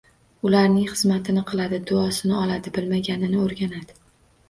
Ularning 0.47 0.87
xizmatini 0.91 1.45
qiladi, 1.53 1.81
duosini 1.93 2.37
oladi, 2.41 2.77
bilmaganini 2.81 3.43
o`rganadi 3.47 4.01